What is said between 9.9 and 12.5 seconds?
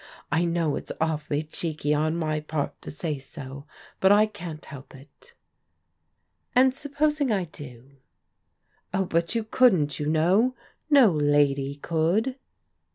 you know. No lady could."